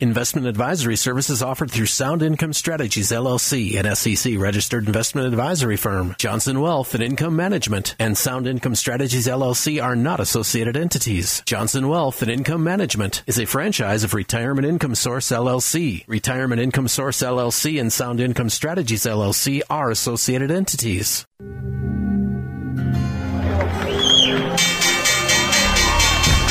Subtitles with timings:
[0.00, 6.14] Investment advisory services offered through Sound Income Strategies LLC, an SEC registered investment advisory firm.
[6.18, 11.42] Johnson Wealth and Income Management and Sound Income Strategies LLC are not associated entities.
[11.46, 16.04] Johnson Wealth and Income Management is a franchise of Retirement Income Source LLC.
[16.06, 21.26] Retirement Income Source LLC and Sound Income Strategies LLC are associated entities.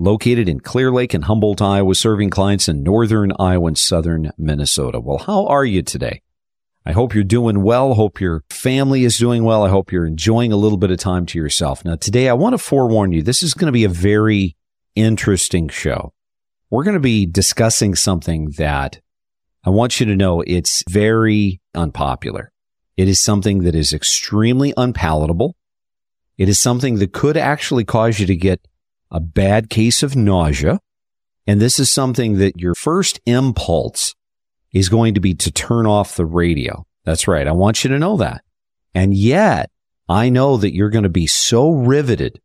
[0.00, 4.98] located in Clear Lake and Humboldt, Iowa, serving clients in northern Iowa and southern Minnesota.
[4.98, 6.22] Well, how are you today?
[6.86, 7.92] I hope you're doing well.
[7.92, 9.62] Hope your family is doing well.
[9.62, 11.84] I hope you're enjoying a little bit of time to yourself.
[11.84, 14.56] Now, today I want to forewarn you, this is going to be a very
[14.96, 16.14] interesting show.
[16.70, 19.00] We're going to be discussing something that
[19.64, 22.50] I want you to know it's very unpopular.
[22.96, 25.56] It is something that is extremely unpalatable.
[26.38, 28.66] It is something that could actually cause you to get
[29.10, 30.80] a bad case of nausea.
[31.46, 34.14] And this is something that your first impulse
[34.72, 36.86] is going to be to turn off the radio.
[37.04, 37.48] That's right.
[37.48, 38.42] I want you to know that.
[38.94, 39.70] And yet
[40.08, 42.40] I know that you're going to be so riveted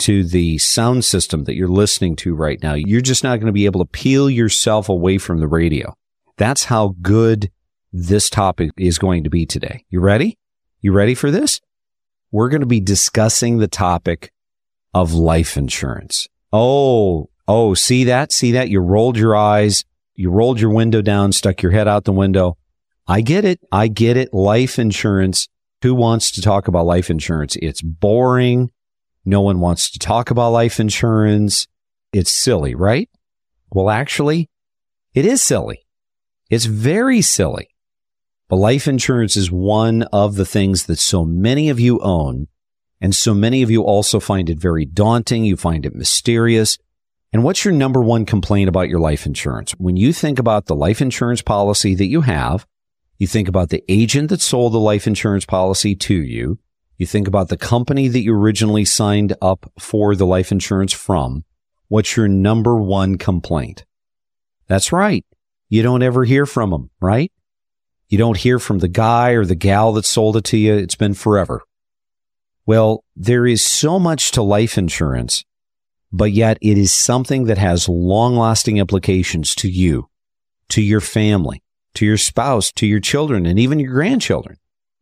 [0.00, 2.74] to the sound system that you're listening to right now.
[2.74, 5.94] You're just not going to be able to peel yourself away from the radio.
[6.38, 7.50] That's how good
[7.92, 9.84] this topic is going to be today.
[9.90, 10.38] You ready?
[10.80, 11.60] You ready for this?
[12.32, 14.32] We're going to be discussing the topic
[14.94, 16.28] of life insurance.
[16.52, 18.32] Oh, oh, see that?
[18.32, 18.70] See that?
[18.70, 19.84] You rolled your eyes.
[20.14, 22.56] You rolled your window down, stuck your head out the window.
[23.06, 23.60] I get it.
[23.72, 24.34] I get it.
[24.34, 25.48] Life insurance.
[25.82, 27.56] Who wants to talk about life insurance?
[27.56, 28.70] It's boring.
[29.24, 31.66] No one wants to talk about life insurance.
[32.12, 33.08] It's silly, right?
[33.70, 34.50] Well, actually,
[35.14, 35.86] it is silly.
[36.50, 37.68] It's very silly.
[38.48, 42.48] But life insurance is one of the things that so many of you own
[43.00, 45.44] and so many of you also find it very daunting.
[45.44, 46.78] You find it mysterious.
[47.32, 49.72] And what's your number one complaint about your life insurance?
[49.72, 52.66] When you think about the life insurance policy that you have,
[53.18, 56.58] you think about the agent that sold the life insurance policy to you.
[56.98, 61.44] You think about the company that you originally signed up for the life insurance from.
[61.88, 63.84] What's your number one complaint?
[64.66, 65.24] That's right.
[65.68, 67.32] You don't ever hear from them, right?
[68.08, 70.74] You don't hear from the guy or the gal that sold it to you.
[70.74, 71.62] It's been forever.
[72.70, 75.44] Well, there is so much to life insurance,
[76.12, 80.08] but yet it is something that has long lasting implications to you,
[80.68, 81.64] to your family,
[81.94, 84.56] to your spouse, to your children, and even your grandchildren.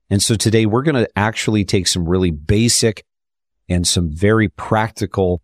[0.09, 3.05] And so today we're going to actually take some really basic
[3.69, 5.43] and some very practical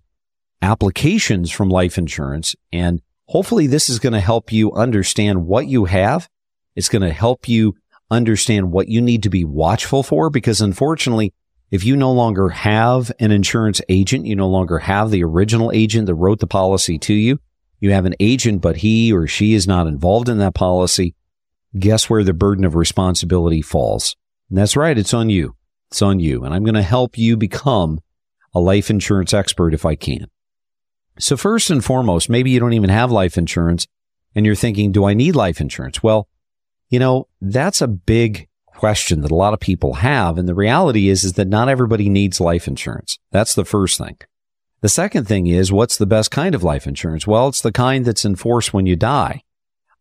[0.62, 2.56] applications from life insurance.
[2.72, 6.30] And hopefully this is going to help you understand what you have.
[6.74, 7.74] It's going to help you
[8.10, 11.34] understand what you need to be watchful for because unfortunately,
[11.74, 16.06] if you no longer have an insurance agent, you no longer have the original agent
[16.06, 17.40] that wrote the policy to you,
[17.80, 21.16] you have an agent, but he or she is not involved in that policy,
[21.76, 24.14] guess where the burden of responsibility falls?
[24.48, 24.96] And that's right.
[24.96, 25.56] It's on you.
[25.90, 26.44] It's on you.
[26.44, 27.98] And I'm going to help you become
[28.54, 30.28] a life insurance expert if I can.
[31.18, 33.88] So first and foremost, maybe you don't even have life insurance
[34.32, 36.04] and you're thinking, do I need life insurance?
[36.04, 36.28] Well,
[36.88, 40.38] you know, that's a big question that a lot of people have.
[40.38, 43.18] And the reality is, is that not everybody needs life insurance.
[43.30, 44.18] That's the first thing.
[44.80, 47.26] The second thing is, what's the best kind of life insurance?
[47.26, 49.42] Well, it's the kind that's enforced when you die.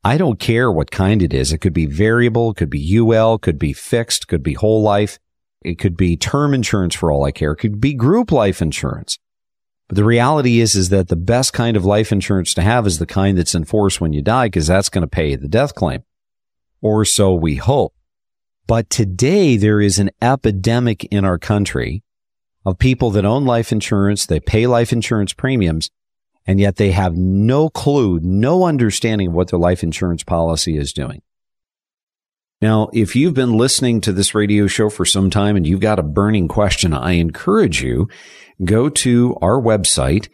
[0.04, 1.54] I don't care what kind it is.
[1.54, 5.18] It could be variable, could be UL, could be fixed, could be whole life.
[5.62, 7.54] It could be term insurance for all I care.
[7.54, 9.18] It could be group life insurance.
[9.88, 13.00] But the reality is, is that the best kind of life insurance to have is
[13.00, 16.04] the kind that's enforced when you die because that's going to pay the death claim.
[16.82, 17.94] Or so we hope.
[18.74, 22.02] But today there is an epidemic in our country
[22.66, 24.26] of people that own life insurance.
[24.26, 25.92] They pay life insurance premiums
[26.48, 30.92] and yet they have no clue, no understanding of what their life insurance policy is
[30.92, 31.22] doing.
[32.64, 36.00] Now, if you've been listening to this radio show for some time and you've got
[36.00, 38.10] a burning question, I encourage you
[38.66, 40.30] go to our website,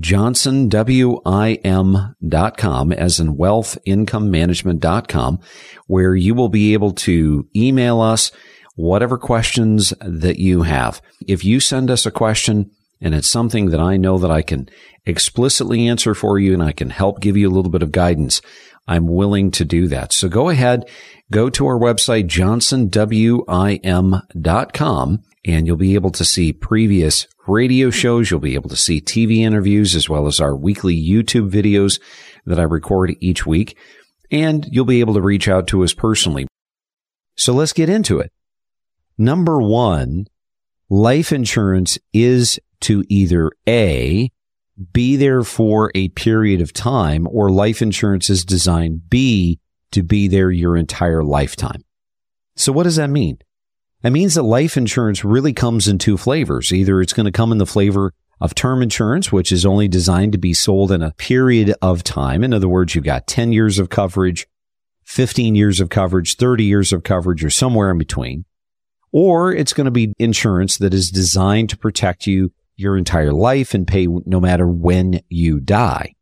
[0.00, 5.40] johnsonwim.com as in wealthincomemanagement.com,
[5.86, 8.32] where you will be able to email us
[8.76, 11.02] whatever questions that you have.
[11.26, 12.70] If you send us a question
[13.00, 14.68] and it's something that I know that I can
[15.06, 18.40] explicitly answer for you and I can help give you a little bit of guidance,
[18.86, 20.12] I'm willing to do that.
[20.12, 20.84] So go ahead,
[21.30, 28.30] go to our website, johnsonwim.com, and you'll be able to see previous radio shows.
[28.30, 32.00] You'll be able to see TV interviews as well as our weekly YouTube videos
[32.46, 33.76] that I record each week.
[34.30, 36.46] And you'll be able to reach out to us personally.
[37.36, 38.32] So let's get into it.
[39.18, 40.26] Number one,
[40.88, 44.30] life insurance is to either A,
[44.92, 49.60] be there for a period of time or life insurance is designed B
[49.92, 51.84] to be there your entire lifetime.
[52.56, 53.38] So what does that mean?
[54.02, 56.72] That means that life insurance really comes in two flavors.
[56.72, 60.32] Either it's going to come in the flavor of term insurance, which is only designed
[60.32, 62.44] to be sold in a period of time.
[62.44, 64.46] In other words, you've got 10 years of coverage,
[65.04, 68.44] 15 years of coverage, 30 years of coverage, or somewhere in between.
[69.12, 73.74] Or it's going to be insurance that is designed to protect you your entire life
[73.74, 76.14] and pay no matter when you die.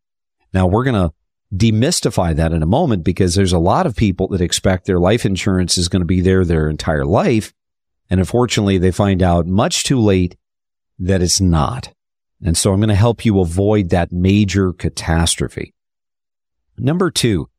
[0.53, 1.13] Now we're going to
[1.55, 5.25] demystify that in a moment because there's a lot of people that expect their life
[5.25, 7.53] insurance is going to be there their entire life.
[8.09, 10.35] And unfortunately, they find out much too late
[10.99, 11.93] that it's not.
[12.43, 15.73] And so I'm going to help you avoid that major catastrophe.
[16.77, 17.49] Number two,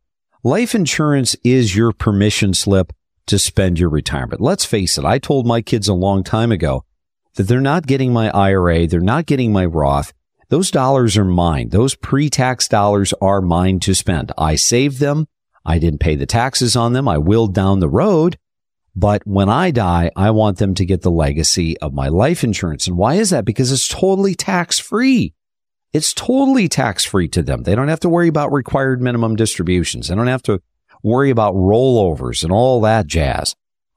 [0.43, 2.93] life insurance is your permission slip
[3.27, 4.41] to spend your retirement.
[4.41, 5.05] Let's face it.
[5.05, 6.85] I told my kids a long time ago
[7.35, 10.13] that they're not getting my IRA, they're not getting my Roth.
[10.49, 11.71] Those dollars are mine.
[11.71, 14.33] Those pre-tax dollars are mine to spend.
[14.39, 15.27] I saved them.
[15.65, 17.09] I didn't pay the taxes on them.
[17.09, 18.39] I will down the road.
[18.95, 22.87] But when I die, I want them to get the legacy of my life insurance.
[22.87, 23.45] And why is that?
[23.45, 25.35] Because it's totally tax free.
[25.93, 27.63] It's totally tax free to them.
[27.63, 30.09] They don't have to worry about required minimum distributions.
[30.09, 30.61] They don't have to
[31.03, 33.57] worry about rollovers and all that jazz.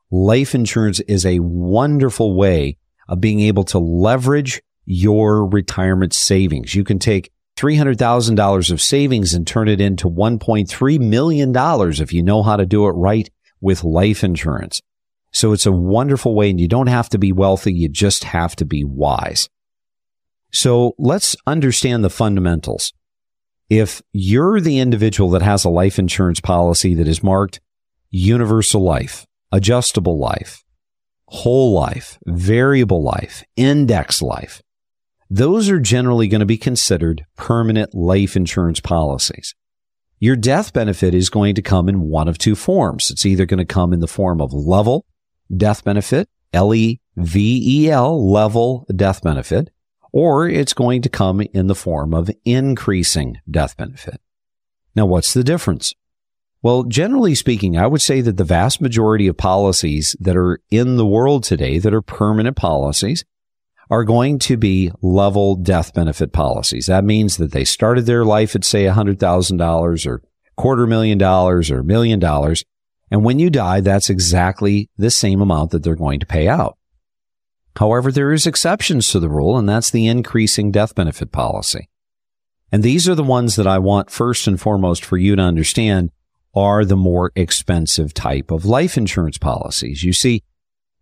[0.10, 6.76] Life insurance is a wonderful way of being able to leverage your retirement savings.
[6.76, 11.54] You can take $300,000 of savings and turn it into $1.3 million
[12.02, 14.82] if you know how to do it right with life insurance.
[15.32, 17.74] So it's a wonderful way and you don't have to be wealthy.
[17.74, 19.50] You just have to be wise.
[20.52, 22.94] So let's understand the fundamentals.
[23.70, 27.60] If you're the individual that has a life insurance policy that is marked
[28.10, 30.64] universal life, adjustable life,
[31.28, 34.62] whole life, variable life, index life.
[35.30, 39.54] Those are generally going to be considered permanent life insurance policies.
[40.20, 43.12] Your death benefit is going to come in one of two forms.
[43.12, 45.06] It's either going to come in the form of level
[45.56, 49.70] death benefit, L-E-V-E-L, level death benefit,
[50.12, 54.20] or it's going to come in the form of increasing death benefit.
[54.96, 55.94] Now, what's the difference?
[56.64, 60.98] Well, generally speaking, I would say that the vast majority of policies that are in
[60.98, 63.24] the world today that are permanent policies
[63.90, 66.88] are going to be level death benefit policies.
[66.88, 70.22] That means that they started their life at say $100,000 or
[70.56, 72.64] quarter million dollars or million dollars.
[73.10, 76.78] And when you die, that's exactly the same amount that they're going to pay out.
[77.78, 81.90] However, there is exceptions to the rule, and that's the increasing death benefit policy.
[82.72, 86.12] And these are the ones that I want first and foremost for you to understand
[86.58, 90.04] are the more expensive type of life insurance policies.
[90.04, 90.42] You see,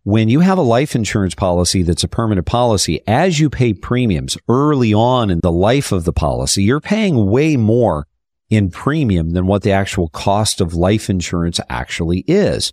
[0.02, 4.36] when you have a life insurance policy that's a permanent policy, as you pay premiums
[4.50, 8.06] early on in the life of the policy, you're paying way more
[8.50, 12.70] in premium than what the actual cost of life insurance actually is.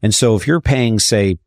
[0.00, 1.38] And so if you're paying, say,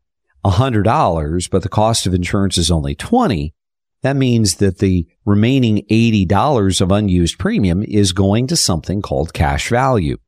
[0.44, 3.54] $100, but the cost of insurance is only 20,
[4.02, 9.70] that means that the remaining $80 of unused premium is going to something called cash
[9.70, 10.18] value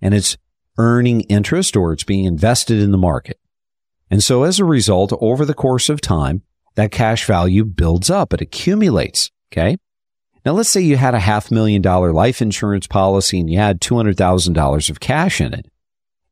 [0.00, 0.36] and it's
[0.78, 3.38] earning interest or it's being invested in the market.
[4.10, 6.42] And so as a result, over the course of time,
[6.76, 8.32] that cash value builds up.
[8.32, 9.30] It accumulates.
[9.52, 9.76] Okay.
[10.44, 13.80] Now let's say you had a half million dollar life insurance policy and you had
[13.80, 15.66] $200,000 of cash in it.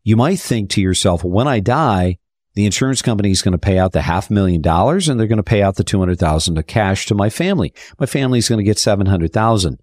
[0.05, 2.19] You might think to yourself, when I die,
[2.55, 5.37] the insurance company is going to pay out the half million dollars and they're going
[5.37, 7.75] to pay out the 200,000 of cash to my family.
[7.99, 9.81] My family is going to get 700,000.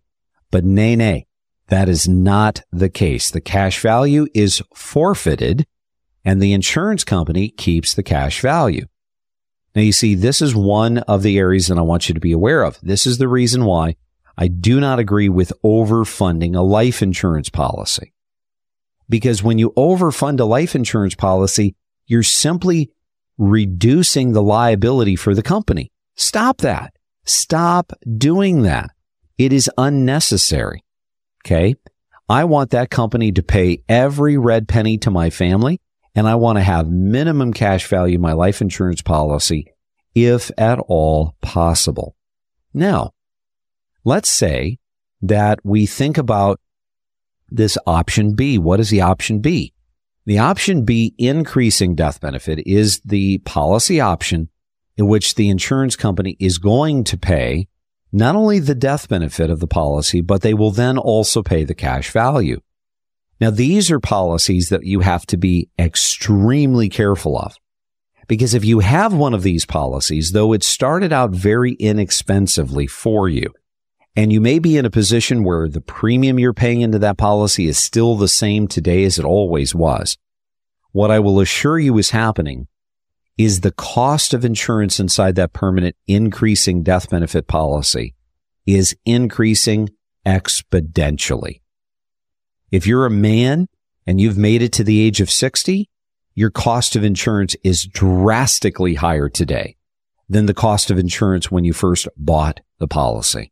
[0.50, 1.28] But nay, nay.
[1.68, 3.32] That is not the case.
[3.32, 5.66] The cash value is forfeited
[6.26, 8.86] and the insurance company keeps the cash value.
[9.76, 12.32] Now, you see, this is one of the areas that I want you to be
[12.32, 12.80] aware of.
[12.82, 13.96] This is the reason why
[14.38, 18.14] I do not agree with overfunding a life insurance policy.
[19.10, 22.92] Because when you overfund a life insurance policy, you're simply
[23.38, 25.92] reducing the liability for the company.
[26.16, 26.94] Stop that.
[27.26, 28.92] Stop doing that.
[29.38, 30.83] It is unnecessary.
[31.46, 31.76] Okay.
[32.30, 35.82] I want that company to pay every red penny to my family
[36.16, 39.68] and I want to have minimum cash value my life insurance policy
[40.16, 42.16] if at all possible.
[42.74, 43.12] Now,
[44.04, 44.80] let's say
[45.22, 46.60] that we think about
[47.50, 48.58] this option B.
[48.58, 49.74] What is the option B?
[50.26, 54.50] The option B increasing death benefit is the policy option
[54.96, 57.68] in which the insurance company is going to pay
[58.14, 61.74] not only the death benefit of the policy, but they will then also pay the
[61.74, 62.62] cash value.
[63.42, 67.58] Now, these are policies that you have to be extremely careful of.
[68.28, 73.28] Because if you have one of these policies, though it started out very inexpensively for
[73.28, 73.52] you,
[74.16, 77.66] and you may be in a position where the premium you're paying into that policy
[77.66, 80.18] is still the same today as it always was,
[80.92, 82.68] what I will assure you is happening
[83.38, 88.16] is the cost of insurance inside that permanent increasing death benefit policy
[88.66, 89.90] is increasing
[90.26, 91.62] exponentially.
[92.72, 93.68] If you're a man
[94.06, 95.90] and you've made it to the age of 60,
[96.36, 99.76] your cost of insurance is drastically higher today
[100.30, 103.52] than the cost of insurance when you first bought the policy.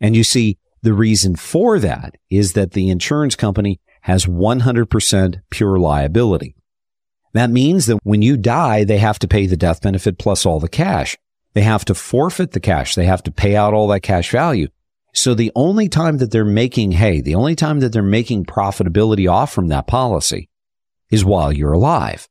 [0.00, 5.78] And you see, the reason for that is that the insurance company has 100% pure
[5.78, 6.56] liability.
[7.32, 10.60] That means that when you die, they have to pay the death benefit plus all
[10.60, 11.16] the cash.
[11.54, 12.94] They have to forfeit the cash.
[12.94, 14.68] They have to pay out all that cash value.
[15.14, 19.30] So the only time that they're making hay, the only time that they're making profitability
[19.30, 20.48] off from that policy
[21.10, 22.28] is while you're alive.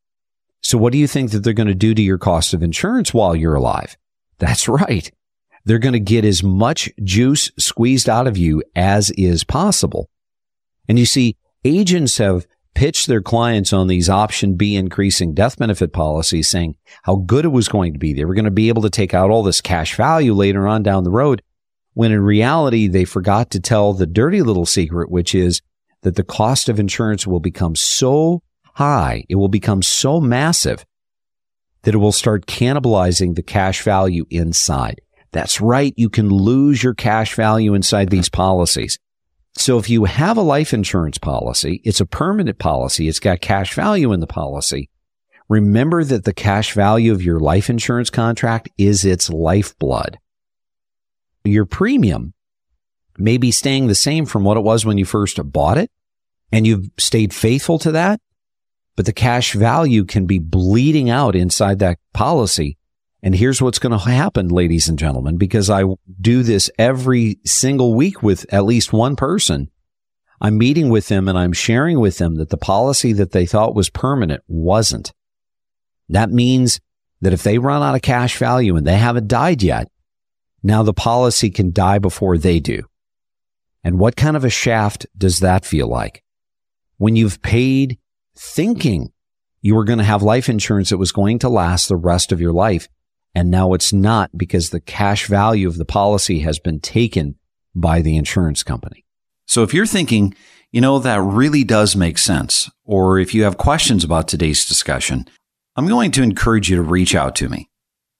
[0.62, 3.13] So what do you think that they're going to do to your cost of insurance
[3.13, 3.98] while you're alive?
[4.39, 5.12] That's right.
[5.65, 10.10] They're going to get as much juice squeezed out of you as is possible.
[10.88, 15.94] And you see, agents have pitched their clients on these option B increasing death benefit
[15.94, 18.13] policies saying how good it was going to be.
[18.13, 20.84] They were going to be able to take out all this cash value later on
[20.84, 21.42] down the road.
[21.94, 25.62] When in reality, they forgot to tell the dirty little secret, which is
[26.04, 28.42] that the cost of insurance will become so
[28.75, 30.86] high, it will become so massive
[31.84, 35.01] that it will start cannibalizing the cash value inside.
[35.32, 35.94] That's right.
[35.98, 39.00] You can lose your cash value inside these policies.
[39.55, 43.08] So if you have a life insurance policy, it's a permanent policy.
[43.08, 44.89] It's got cash value in the policy.
[45.50, 50.17] Remember that the cash value of your life insurance contract is its lifeblood.
[51.43, 52.34] Your premium
[53.17, 55.91] may be staying the same from what it was when you first bought it
[56.51, 58.22] and you've stayed faithful to that,
[58.96, 62.77] but the cash value can be bleeding out inside that policy
[63.24, 65.84] and here's what's going to happen, ladies and gentlemen, because I
[66.20, 69.70] do this every single week with at least one person.
[70.40, 73.75] I'm meeting with them and I'm sharing with them that the policy that they thought
[73.75, 75.13] was permanent wasn't.
[76.10, 76.80] That means
[77.22, 79.88] that if they run out of cash value and they haven't died yet,
[80.63, 82.84] now the policy can die before they do.
[83.84, 86.24] And what kind of a shaft does that feel like?
[86.98, 88.00] When you've paid
[88.36, 89.12] thinking
[89.62, 92.42] you were going to have life insurance that was going to last the rest of
[92.42, 92.88] your life
[93.34, 97.36] and now it's not because the cash value of the policy has been taken
[97.74, 99.06] by the insurance company.
[99.46, 100.36] So if you're thinking,
[100.72, 105.26] you know, that really does make sense, or if you have questions about today's discussion,
[105.76, 107.70] I'm going to encourage you to reach out to me.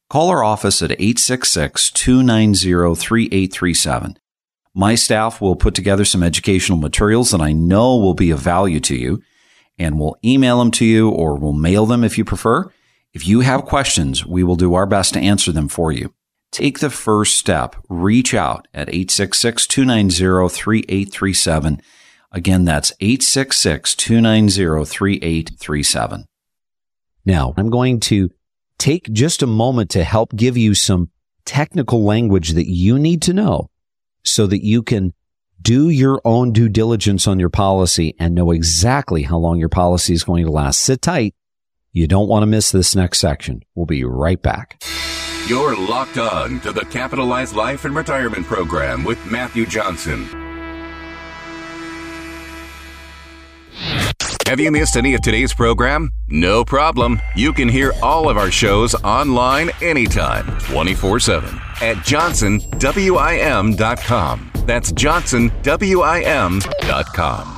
[0.10, 4.18] Call our office at 866 290 3837.
[4.74, 8.80] My staff will put together some educational materials that I know will be of value
[8.82, 9.22] to you,
[9.78, 12.72] and we'll email them to you or we'll mail them if you prefer.
[13.14, 16.14] If you have questions, we will do our best to answer them for you.
[16.52, 17.76] Take the first step.
[17.90, 21.82] Reach out at 866 290 3837.
[22.32, 26.26] Again, that's 866 290 3837.
[27.26, 28.30] Now, I'm going to
[28.78, 31.10] take just a moment to help give you some
[31.46, 33.70] technical language that you need to know
[34.24, 35.14] so that you can
[35.62, 40.14] do your own due diligence on your policy and know exactly how long your policy
[40.14, 40.80] is going to last.
[40.80, 41.36] Sit tight.
[41.94, 43.64] You don't want to miss this next section.
[43.76, 44.82] We'll be right back.
[45.48, 50.26] You're locked on to the Capitalized Life and Retirement Program with Matthew Johnson.
[54.48, 56.12] Have you missed any of today's program?
[56.28, 57.22] No problem.
[57.36, 61.50] You can hear all of our shows online anytime, 24 7
[61.82, 64.52] at johnsonwim.com.
[64.66, 67.58] That's johnsonwim.com.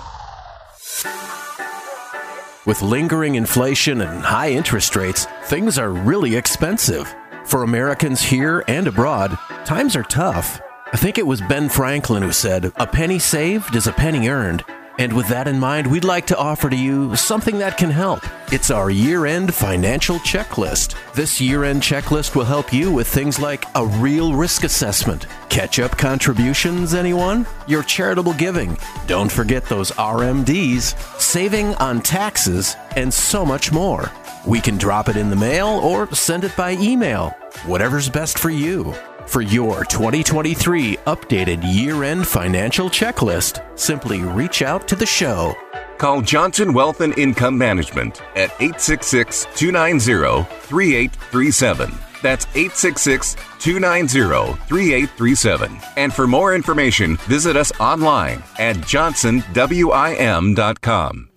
[2.66, 7.14] With lingering inflation and high interest rates, things are really expensive.
[7.44, 10.62] For Americans here and abroad, times are tough.
[10.94, 14.64] I think it was Ben Franklin who said, A penny saved is a penny earned.
[15.00, 18.24] And with that in mind, we'd like to offer to you something that can help.
[18.52, 20.96] It's our year end financial checklist.
[21.14, 25.80] This year end checklist will help you with things like a real risk assessment, catch
[25.80, 27.48] up contributions, anyone?
[27.66, 28.78] Your charitable giving.
[29.08, 34.12] Don't forget those RMDs, saving on taxes, and so much more.
[34.46, 37.30] We can drop it in the mail or send it by email,
[37.66, 38.94] whatever's best for you.
[39.28, 45.54] For your 2023 updated year end financial checklist, simply reach out to the show.
[45.98, 51.92] Call Johnson Wealth and Income Management at 866 290 3837.
[52.22, 55.80] That's 866 290 3837.
[55.98, 61.30] And for more information, visit us online at johnsonwim.com.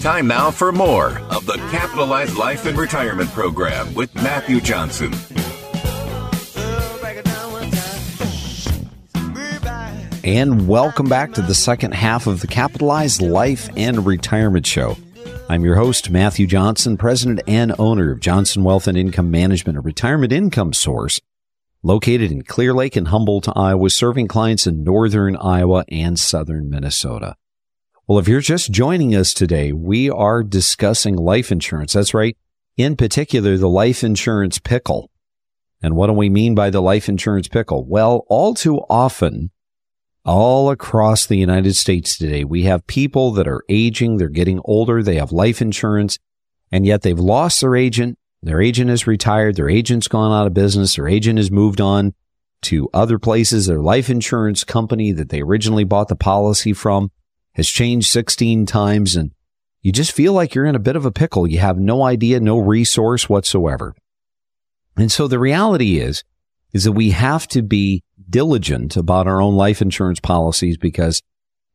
[0.00, 1.20] Time now for more
[1.56, 5.10] the Capitalized Life and Retirement Program with Matthew Johnson.
[10.22, 14.98] And welcome back to the second half of the Capitalized Life and Retirement Show.
[15.48, 19.80] I'm your host, Matthew Johnson, president and owner of Johnson Wealth and Income Management, a
[19.80, 21.22] retirement income source
[21.82, 27.34] located in Clear Lake and Humboldt, Iowa, serving clients in northern Iowa and southern Minnesota.
[28.08, 31.94] Well, if you're just joining us today, we are discussing life insurance.
[31.94, 32.36] That's right.
[32.76, 35.10] In particular, the life insurance pickle.
[35.82, 37.84] And what do we mean by the life insurance pickle?
[37.84, 39.50] Well, all too often,
[40.24, 45.02] all across the United States today, we have people that are aging, they're getting older,
[45.02, 46.16] they have life insurance,
[46.70, 48.20] and yet they've lost their agent.
[48.40, 52.14] Their agent is retired, their agent's gone out of business, their agent has moved on
[52.62, 57.10] to other places, their life insurance company that they originally bought the policy from
[57.56, 59.32] has changed 16 times and
[59.80, 61.46] you just feel like you're in a bit of a pickle.
[61.46, 63.94] You have no idea, no resource whatsoever.
[64.96, 66.22] And so the reality is,
[66.72, 71.22] is that we have to be diligent about our own life insurance policies because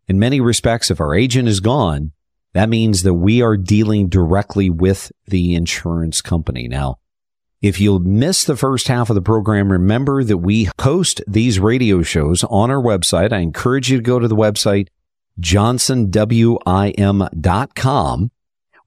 [0.08, 2.12] in many respects, if our agent is gone,
[2.54, 6.68] that means that we are dealing directly with the insurance company.
[6.68, 6.98] Now,
[7.62, 12.02] if you miss the first half of the program, remember that we host these radio
[12.02, 13.32] shows on our website.
[13.32, 14.90] I encourage you to go to the website,
[15.40, 18.32] johnsonwim.com,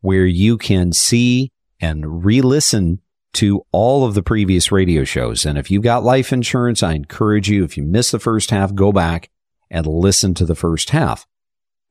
[0.01, 3.01] where you can see and re-listen
[3.35, 5.45] to all of the previous radio shows.
[5.45, 8.75] And if you've got life insurance, I encourage you, if you miss the first half,
[8.75, 9.29] go back
[9.71, 11.27] and listen to the first half.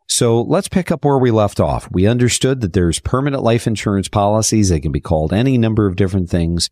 [0.08, 1.90] So let's pick up where we left off.
[1.92, 4.70] We understood that there's permanent life insurance policies.
[4.70, 6.70] They can be called any number of different things.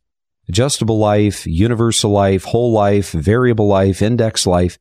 [0.48, 4.78] Adjustable life, universal life, whole life, variable life, index life.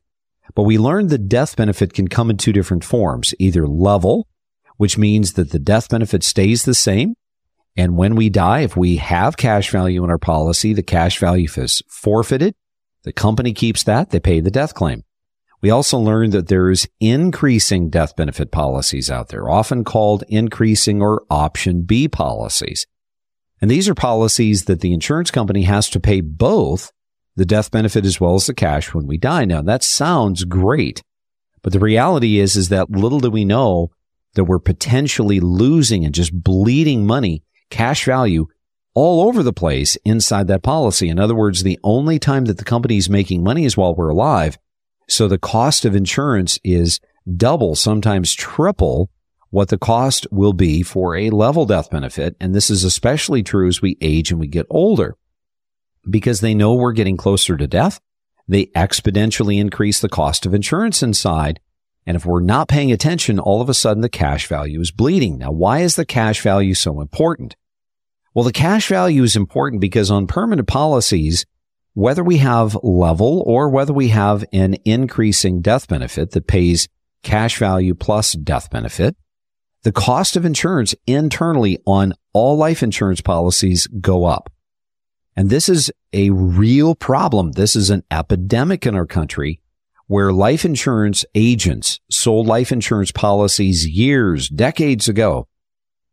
[0.55, 4.27] But we learned that death benefit can come in two different forms, either level,
[4.77, 7.15] which means that the death benefit stays the same.
[7.77, 11.47] And when we die, if we have cash value in our policy, the cash value
[11.55, 12.53] is forfeited.
[13.03, 14.09] The company keeps that.
[14.09, 15.03] They pay the death claim.
[15.61, 21.23] We also learned that there's increasing death benefit policies out there, often called increasing or
[21.29, 22.87] option B policies.
[23.61, 26.91] And these are policies that the insurance company has to pay both
[27.35, 29.45] the death benefit as well as the cash when we die.
[29.45, 31.03] Now that sounds great,
[31.61, 33.91] but the reality is, is that little do we know
[34.35, 38.47] that we're potentially losing and just bleeding money, cash value
[38.93, 41.09] all over the place inside that policy.
[41.09, 44.09] In other words, the only time that the company is making money is while we're
[44.09, 44.57] alive.
[45.07, 46.99] So the cost of insurance is
[47.37, 49.09] double, sometimes triple
[49.49, 52.35] what the cost will be for a level death benefit.
[52.39, 55.17] And this is especially true as we age and we get older
[56.09, 57.99] because they know we're getting closer to death.
[58.47, 61.59] They exponentially increase the cost of insurance inside.
[62.05, 65.37] And if we're not paying attention, all of a sudden the cash value is bleeding.
[65.37, 67.55] Now, why is the cash value so important?
[68.33, 71.45] Well, the cash value is important because on permanent policies,
[71.93, 76.87] whether we have level or whether we have an increasing death benefit that pays
[77.23, 79.15] cash value plus death benefit,
[79.83, 84.51] the cost of insurance internally on all life insurance policies go up.
[85.35, 87.53] And this is a real problem.
[87.53, 89.61] This is an epidemic in our country
[90.07, 95.47] where life insurance agents sold life insurance policies years, decades ago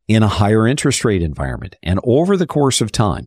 [0.07, 1.75] in a higher interest rate environment.
[1.83, 3.27] And over the course of time,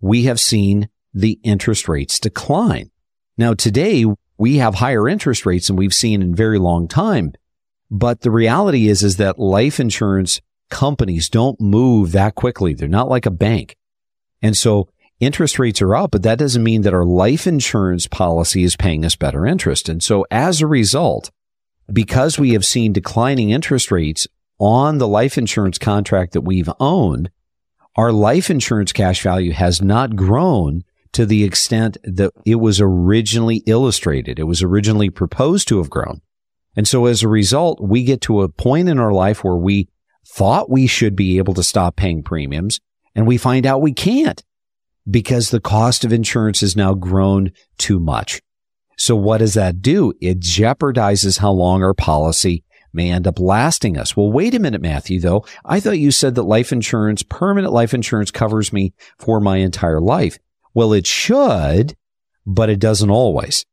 [0.00, 2.90] we have seen the interest rates decline.
[3.36, 4.04] Now today
[4.36, 7.32] we have higher interest rates than we've seen in a very long time.
[7.90, 12.74] But the reality is, is that life insurance companies don't move that quickly.
[12.74, 13.76] They're not like a bank.
[14.42, 14.88] And so
[15.20, 19.04] interest rates are up, but that doesn't mean that our life insurance policy is paying
[19.04, 19.88] us better interest.
[19.88, 21.30] And so as a result,
[21.92, 24.26] because we have seen declining interest rates
[24.58, 27.30] on the life insurance contract that we've owned,
[27.96, 33.62] our life insurance cash value has not grown to the extent that it was originally
[33.66, 34.38] illustrated.
[34.38, 36.20] It was originally proposed to have grown.
[36.76, 39.88] And so as a result, we get to a point in our life where we
[40.24, 42.80] thought we should be able to stop paying premiums
[43.18, 44.44] and we find out we can't
[45.10, 48.40] because the cost of insurance has now grown too much.
[48.96, 50.12] So what does that do?
[50.20, 54.16] It jeopardizes how long our policy may end up lasting us.
[54.16, 55.44] Well, wait a minute, Matthew, though.
[55.64, 60.00] I thought you said that life insurance, permanent life insurance covers me for my entire
[60.00, 60.38] life.
[60.72, 61.96] Well, it should,
[62.46, 63.66] but it doesn't always.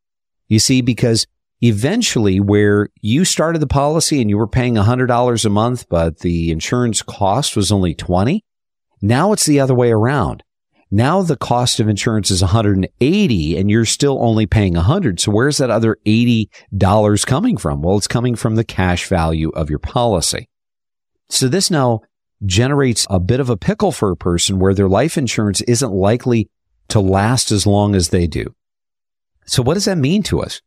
[0.47, 1.27] You see, because
[1.61, 6.49] eventually where you started the policy and you were paying $100 a month, but the
[6.49, 8.43] insurance cost was only 20,
[9.01, 10.43] now it's the other way around.
[10.91, 15.19] Now the cost of insurance is 180 and you're still only paying 100.
[15.19, 17.81] So where's that other $80 coming from?
[17.81, 20.47] Well, it's coming from the cash value of your policy.
[21.29, 22.01] So this now
[22.45, 26.49] generates a bit of a pickle for a person where their life insurance isn't likely
[26.89, 28.53] to last as long as they do.
[29.45, 30.61] So what does that mean to us?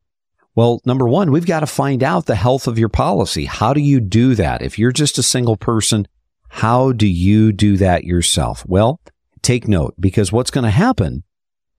[0.54, 3.44] Well, number one, we've got to find out the health of your policy.
[3.44, 4.62] How do you do that?
[4.62, 6.08] If you're just a single person,
[6.48, 8.64] how do you do that yourself?
[8.66, 9.00] Well,
[9.42, 11.24] take note because what's going to happen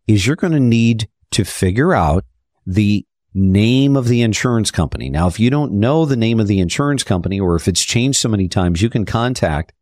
[0.07, 2.25] is you're going to need to figure out
[2.65, 5.09] the name of the insurance company.
[5.09, 8.19] Now, if you don't know the name of the insurance company or if it's changed
[8.19, 9.73] so many times, you can contact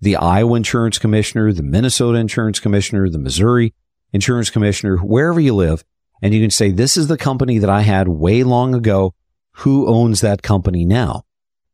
[0.00, 3.74] the Iowa Insurance Commissioner, the Minnesota Insurance Commissioner, the Missouri
[4.12, 5.84] Insurance Commissioner, wherever you live,
[6.22, 9.14] and you can say, this is the company that I had way long ago.
[9.52, 11.24] Who owns that company now?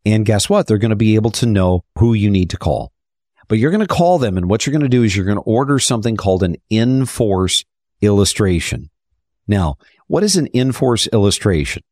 [0.07, 0.69] And guess what?
[0.69, 2.93] They're going to be able to know who you need to call.
[3.49, 5.37] But you're going to call them and what you're going to do is you're going
[5.37, 7.65] to order something called an in-force
[8.01, 8.89] illustration.
[9.49, 11.83] Now, what is an in-force illustration?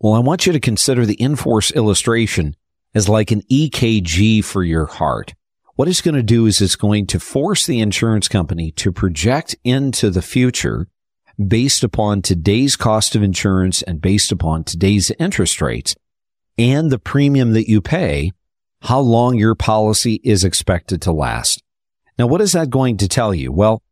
[0.00, 2.56] Well, I want you to consider the in-force illustration
[2.94, 5.34] as like an EKG for your heart.
[5.74, 9.54] What it's going to do is it's going to force the insurance company to project
[9.62, 10.88] into the future
[11.46, 15.94] based upon today's cost of insurance and based upon today's interest rates
[16.58, 18.32] and the premium that you pay
[18.82, 21.62] how long your policy is expected to last.
[22.18, 23.52] Now, what is that going to tell you?
[23.52, 23.82] Well,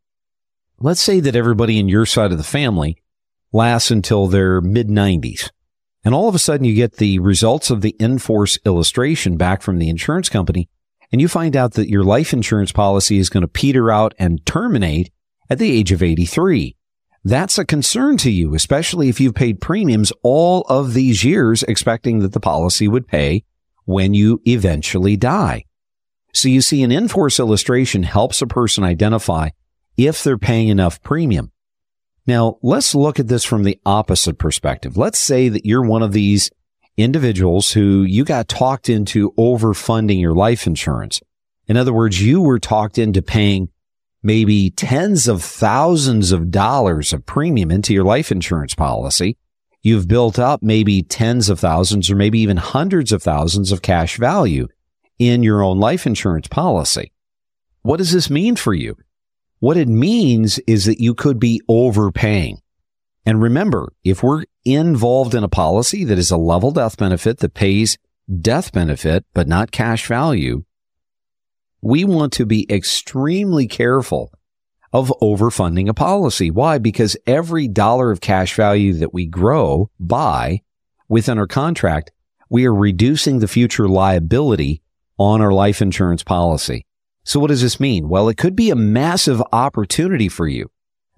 [0.79, 2.97] let's say that everybody in your side of the family
[3.51, 5.49] lasts until their mid 90s.
[6.03, 9.79] And all of a sudden you get the results of the in-force illustration back from
[9.79, 10.69] the insurance company
[11.11, 14.45] and you find out that your life insurance policy is going to peter out and
[14.45, 15.11] terminate
[15.49, 16.75] at the age of 83.
[17.27, 22.19] That's a concern to you, especially if you've paid premiums all of these years expecting
[22.19, 23.43] that the policy would pay
[23.85, 25.65] when you eventually die.
[26.33, 29.49] So you see, an in-force illustration helps a person identify
[29.97, 31.51] if they're paying enough premium.
[32.27, 34.95] Now, let's look at this from the opposite perspective.
[34.95, 36.51] Let's say that you're one of these
[36.95, 41.21] individuals who you got talked into overfunding your life insurance.
[41.67, 43.69] In other words, you were talked into paying
[44.25, 49.37] maybe tens of thousands of dollars of premium into your life insurance policy
[49.85, 54.17] you've built up maybe tens of thousands or maybe even hundreds of thousands of cash
[54.17, 54.67] value
[55.19, 57.11] in your own life insurance policy.
[57.83, 58.97] What does this mean for you?
[59.59, 62.57] What it means is that you could be overpaying.
[63.27, 67.53] And remember, if we're involved in a policy that is a level death benefit that
[67.53, 67.99] pays
[68.41, 70.63] death benefit, but not cash value,
[71.85, 74.33] we want to be extremely careful
[74.91, 76.49] of overfunding a policy.
[76.49, 76.79] Why?
[76.79, 80.63] Because every dollar of cash value that we grow by
[81.07, 82.09] within our contract,
[82.49, 84.81] we are reducing the future liability
[85.19, 86.87] on our life insurance policy.
[87.23, 88.09] So what does this mean?
[88.09, 90.71] Well, it could be a massive opportunity for you.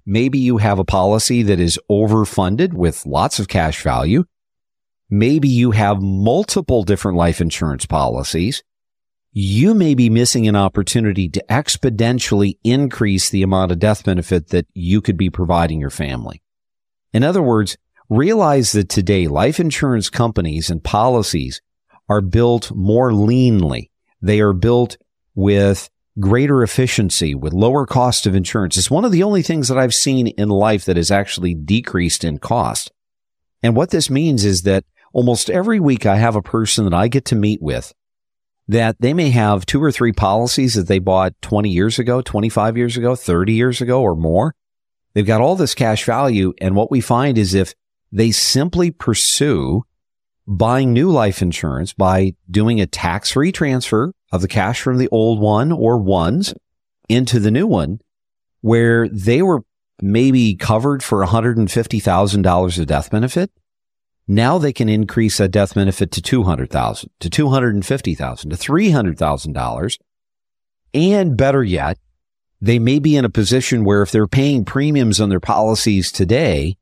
[0.05, 4.25] Maybe you have a policy that is overfunded with lots of cash value.
[5.09, 8.63] Maybe you have multiple different life insurance policies
[9.31, 14.67] you may be missing an opportunity to exponentially increase the amount of death benefit that
[14.73, 16.41] you could be providing your family.
[17.13, 17.77] In other words,
[18.09, 21.61] realize that today life insurance companies and policies
[22.09, 23.89] are built more leanly.
[24.21, 24.97] They are built
[25.35, 28.77] with greater efficiency, with lower cost of insurance.
[28.77, 32.23] It's one of the only things that I've seen in life that has actually decreased
[32.23, 32.91] in cost.
[33.61, 37.07] And what this means is that almost every week I have a person that I
[37.07, 37.93] get to meet with
[38.67, 42.77] that they may have two or three policies that they bought 20 years ago, 25
[42.77, 44.53] years ago, 30 years ago or more.
[45.13, 46.53] They've got all this cash value.
[46.59, 47.73] And what we find is if
[48.11, 49.83] they simply pursue
[50.45, 55.09] buying new life insurance by doing a tax free transfer of the cash from the
[55.09, 56.53] old one or ones
[57.09, 57.99] into the new one,
[58.61, 59.63] where they were
[60.01, 63.51] maybe covered for $150,000 of death benefit,
[64.27, 69.97] Now they can increase a death benefit to 200,000, to 250,000, to $300,000.
[70.93, 71.97] And better yet,
[72.59, 76.75] they may be in a position where if they're paying premiums on their policies today,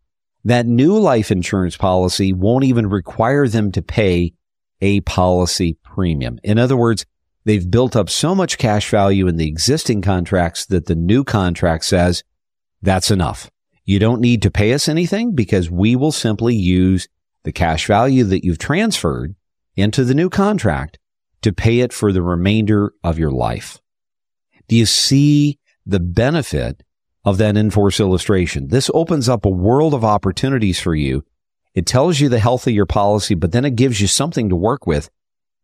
[0.43, 4.33] that new life insurance policy won't even require them to pay
[4.81, 6.39] a policy premium.
[6.43, 7.05] In other words,
[7.43, 11.85] they've built up so much cash value in the existing contracts that the new contract
[11.85, 12.23] says
[12.81, 13.49] that's enough.
[13.83, 17.07] You don't need to pay us anything because we will simply use
[17.45, 19.35] the cash value that you've transferred
[19.75, 20.99] into the new contract
[21.41, 23.79] to pay it for the remainder of your life.
[24.67, 26.83] Do you see the benefit
[27.23, 28.67] of that in-force illustration?
[28.67, 31.23] This opens up a world of opportunities for you.
[31.73, 34.55] It tells you the health of your policy, but then it gives you something to
[34.55, 35.09] work with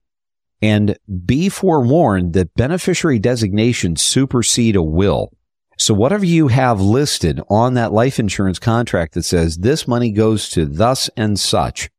[0.62, 5.32] and be forewarned that beneficiary designations supersede a will.
[5.78, 10.48] So whatever you have listed on that life insurance contract that says this money goes
[10.50, 11.90] to thus and such,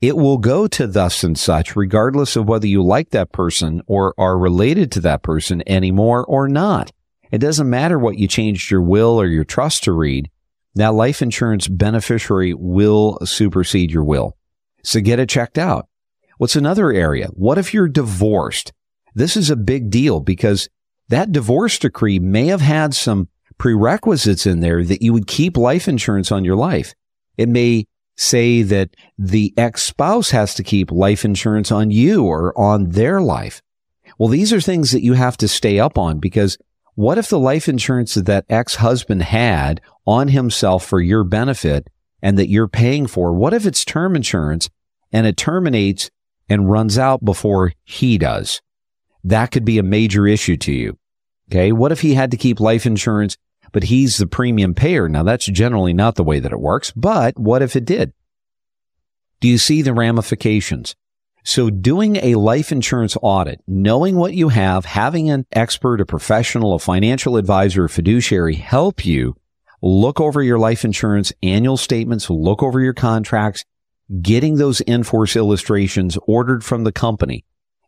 [0.00, 4.14] it will go to thus and such, regardless of whether you like that person or
[4.16, 6.92] are related to that person anymore or not.
[7.32, 10.30] It doesn't matter what you changed your will or your trust to read.
[10.74, 14.36] That life insurance beneficiary will supersede your will.
[14.84, 15.88] So get it checked out.
[16.38, 17.26] What's another area?
[17.32, 18.72] What if you're divorced?
[19.14, 20.68] This is a big deal because
[21.08, 25.88] that divorce decree may have had some prerequisites in there that you would keep life
[25.88, 26.94] insurance on your life.
[27.36, 27.86] It may
[28.18, 33.62] say that the ex-spouse has to keep life insurance on you or on their life.
[34.18, 36.58] Well, these are things that you have to stay up on because
[36.96, 41.88] what if the life insurance that that ex-husband had on himself for your benefit
[42.20, 44.68] and that you're paying for, what if it's term insurance
[45.12, 46.10] and it terminates
[46.48, 48.60] and runs out before he does?
[49.22, 50.98] That could be a major issue to you.
[51.50, 51.70] Okay.
[51.70, 53.36] What if he had to keep life insurance
[53.72, 55.08] but he's the premium payer.
[55.08, 58.12] Now that's generally not the way that it works, but what if it did?
[59.40, 60.96] Do you see the ramifications?
[61.44, 66.74] So doing a life insurance audit, knowing what you have, having an expert, a professional,
[66.74, 69.36] a financial advisor, a fiduciary help you
[69.80, 73.64] look over your life insurance annual statements, look over your contracts,
[74.20, 77.44] getting those in-force illustrations ordered from the company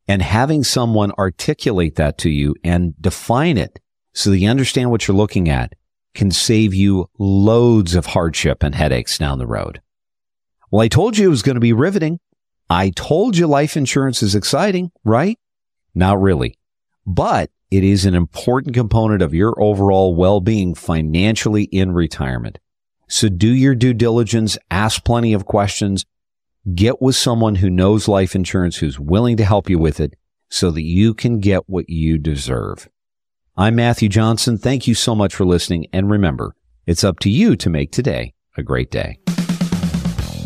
[0.06, 3.78] and having someone articulate that to you and define it
[4.12, 5.74] so that you understand what you're looking at
[6.14, 9.80] can save you loads of hardship and headaches down the road.
[10.70, 12.20] Well, I told you it was going to be riveting.
[12.68, 15.38] I told you life insurance is exciting, right?
[15.94, 16.58] Not really,
[17.06, 22.58] but it is an important component of your overall well-being financially in retirement.
[23.08, 26.04] So do your due diligence, ask plenty of questions,
[26.74, 30.14] get with someone who knows life insurance, who's willing to help you with it
[30.48, 32.88] so that you can get what you deserve.
[33.60, 34.56] I'm Matthew Johnson.
[34.56, 35.86] Thank you so much for listening.
[35.92, 36.54] And remember,
[36.86, 39.18] it's up to you to make today a great day.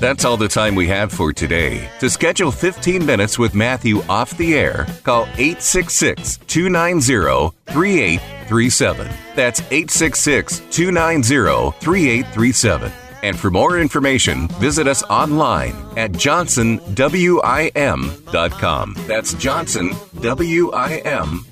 [0.01, 1.89] That's all the time we have for today.
[2.01, 9.09] To schedule 15 minutes with Matthew off the air, call 866 290 3837.
[9.37, 12.91] That's 866 290 3837.
[13.23, 18.95] And for more information, visit us online at johnsonwim.com.
[19.07, 21.47] That's johnsonwim.com.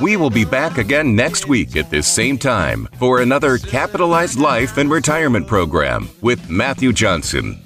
[0.00, 4.78] We will be back again next week at this same time for another Capitalized Life
[4.78, 7.60] and Retirement program with Matthew Johnson.